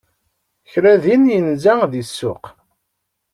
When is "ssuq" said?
2.07-2.43